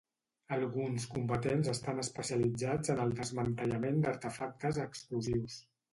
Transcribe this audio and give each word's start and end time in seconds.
Alguns 0.55 1.03
combatents 1.17 1.69
estan 1.73 2.01
especialitzats 2.05 2.93
en 2.95 3.03
el 3.05 3.15
desmantellament 3.21 4.01
d'artefactes 4.07 4.85
explosius. 4.87 5.61